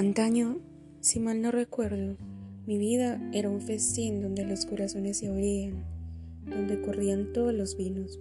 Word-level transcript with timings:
Antaño, 0.00 0.56
si 1.00 1.20
mal 1.20 1.42
no 1.42 1.50
recuerdo, 1.50 2.16
mi 2.66 2.78
vida 2.78 3.20
era 3.34 3.50
un 3.50 3.60
festín 3.60 4.22
donde 4.22 4.46
los 4.46 4.64
corazones 4.64 5.18
se 5.18 5.28
abrían, 5.28 5.84
donde 6.46 6.80
corrían 6.80 7.34
todos 7.34 7.52
los 7.52 7.76
vinos. 7.76 8.18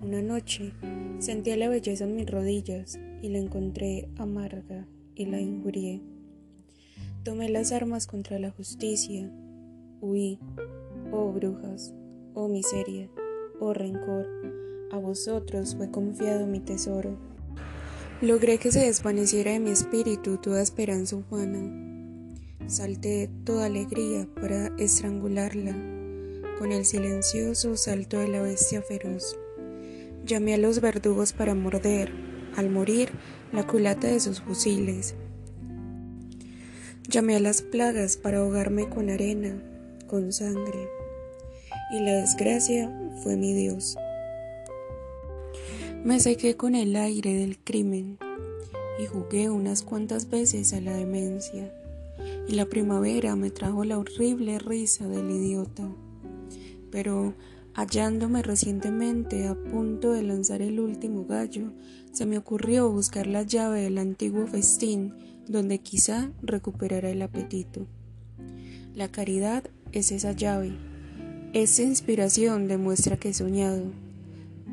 Una 0.00 0.22
noche 0.22 0.72
sentí 1.18 1.54
la 1.56 1.68
belleza 1.68 2.04
en 2.04 2.16
mis 2.16 2.30
rodillas 2.30 2.98
y 3.20 3.28
la 3.28 3.36
encontré 3.36 4.08
amarga 4.16 4.88
y 5.14 5.26
la 5.26 5.38
injurié. 5.38 6.00
Tomé 7.22 7.50
las 7.50 7.72
armas 7.72 8.06
contra 8.06 8.38
la 8.38 8.50
justicia, 8.50 9.30
huí, 10.00 10.38
oh 11.12 11.30
brujas, 11.32 11.92
oh 12.32 12.48
miseria, 12.48 13.10
oh 13.60 13.74
rencor, 13.74 14.26
a 14.90 14.96
vosotros 14.96 15.76
fue 15.76 15.90
confiado 15.90 16.46
mi 16.46 16.60
tesoro. 16.60 17.18
Logré 18.20 18.58
que 18.58 18.72
se 18.72 18.80
desvaneciera 18.80 19.52
de 19.52 19.60
mi 19.60 19.70
espíritu 19.70 20.38
toda 20.38 20.60
esperanza 20.60 21.14
humana. 21.14 21.60
Salté 22.66 23.30
toda 23.44 23.66
alegría 23.66 24.26
para 24.40 24.72
estrangularla 24.76 25.70
con 26.58 26.72
el 26.72 26.84
silencioso 26.84 27.76
salto 27.76 28.18
de 28.18 28.26
la 28.26 28.42
bestia 28.42 28.82
feroz. 28.82 29.38
Llamé 30.24 30.54
a 30.54 30.58
los 30.58 30.80
verdugos 30.80 31.32
para 31.32 31.54
morder, 31.54 32.10
al 32.56 32.70
morir, 32.70 33.10
la 33.52 33.64
culata 33.68 34.08
de 34.08 34.18
sus 34.18 34.40
fusiles. 34.40 35.14
Llamé 37.08 37.36
a 37.36 37.40
las 37.40 37.62
plagas 37.62 38.16
para 38.16 38.38
ahogarme 38.38 38.88
con 38.88 39.10
arena, 39.10 39.62
con 40.08 40.32
sangre. 40.32 40.88
Y 41.92 42.00
la 42.00 42.14
desgracia 42.14 42.92
fue 43.22 43.36
mi 43.36 43.54
Dios. 43.54 43.96
Me 46.04 46.20
sequé 46.20 46.56
con 46.56 46.76
el 46.76 46.94
aire 46.94 47.34
del 47.34 47.58
crimen 47.58 48.18
y 49.02 49.06
jugué 49.06 49.50
unas 49.50 49.82
cuantas 49.82 50.30
veces 50.30 50.72
a 50.72 50.80
la 50.80 50.96
demencia. 50.96 51.74
Y 52.46 52.54
la 52.54 52.66
primavera 52.66 53.34
me 53.34 53.50
trajo 53.50 53.84
la 53.84 53.98
horrible 53.98 54.60
risa 54.60 55.08
del 55.08 55.28
idiota. 55.28 55.90
Pero 56.92 57.34
hallándome 57.74 58.42
recientemente 58.42 59.48
a 59.48 59.56
punto 59.56 60.12
de 60.12 60.22
lanzar 60.22 60.62
el 60.62 60.78
último 60.78 61.26
gallo, 61.26 61.72
se 62.12 62.26
me 62.26 62.38
ocurrió 62.38 62.90
buscar 62.90 63.26
la 63.26 63.42
llave 63.42 63.82
del 63.82 63.98
antiguo 63.98 64.46
festín 64.46 65.14
donde 65.48 65.78
quizá 65.80 66.30
recuperara 66.42 67.10
el 67.10 67.22
apetito. 67.22 67.86
La 68.94 69.08
caridad 69.08 69.64
es 69.90 70.12
esa 70.12 70.30
llave. 70.32 70.72
Esa 71.54 71.82
inspiración 71.82 72.68
demuestra 72.68 73.16
que 73.16 73.30
he 73.30 73.34
soñado 73.34 74.07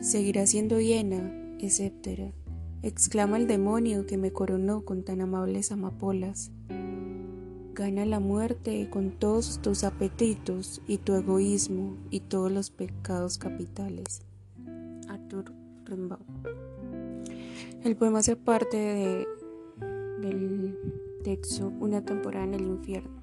seguirá 0.00 0.46
siendo 0.46 0.80
llena, 0.80 1.32
etcétera, 1.58 2.32
exclama 2.82 3.36
el 3.36 3.46
demonio 3.46 4.06
que 4.06 4.16
me 4.16 4.32
coronó 4.32 4.84
con 4.84 5.04
tan 5.04 5.20
amables 5.20 5.72
amapolas. 5.72 6.50
Gana 7.74 8.04
la 8.04 8.20
muerte 8.20 8.88
con 8.90 9.10
todos 9.10 9.60
tus 9.62 9.84
apetitos 9.84 10.82
y 10.86 10.98
tu 10.98 11.14
egoísmo 11.14 11.96
y 12.10 12.20
todos 12.20 12.50
los 12.50 12.70
pecados 12.70 13.38
capitales. 13.38 14.22
Arthur 15.08 15.52
Rimbaud. 15.84 16.20
El 17.84 17.96
poema 17.96 18.18
hace 18.18 18.36
parte 18.36 18.76
de, 18.76 19.28
del 20.20 20.78
texto 21.24 21.72
Una 21.80 22.04
temporada 22.04 22.44
en 22.44 22.54
el 22.54 22.66
infierno. 22.66 23.19